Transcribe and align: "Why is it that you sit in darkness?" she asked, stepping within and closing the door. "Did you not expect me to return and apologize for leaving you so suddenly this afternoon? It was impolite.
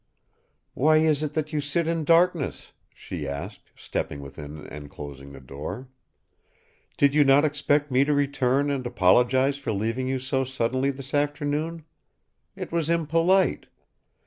"Why 0.73 0.97
is 0.97 1.21
it 1.21 1.33
that 1.33 1.53
you 1.53 1.59
sit 1.61 1.87
in 1.87 2.05
darkness?" 2.05 2.71
she 2.91 3.27
asked, 3.27 3.69
stepping 3.75 4.19
within 4.19 4.65
and 4.65 4.89
closing 4.89 5.31
the 5.31 5.39
door. 5.39 5.89
"Did 6.97 7.13
you 7.13 7.23
not 7.23 7.45
expect 7.45 7.91
me 7.91 8.03
to 8.05 8.13
return 8.15 8.71
and 8.71 8.87
apologize 8.87 9.59
for 9.59 9.71
leaving 9.71 10.07
you 10.07 10.17
so 10.17 10.43
suddenly 10.43 10.89
this 10.89 11.13
afternoon? 11.13 11.85
It 12.55 12.71
was 12.71 12.89
impolite. 12.89 13.67